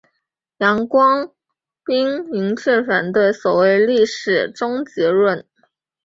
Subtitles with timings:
[0.57, 1.31] 杨光
[1.85, 5.45] 斌明确反对所谓历史终结论。